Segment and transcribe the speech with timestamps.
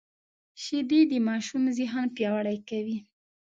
[0.63, 2.97] شیدې د ماشوم ذهن پیاوړی کوي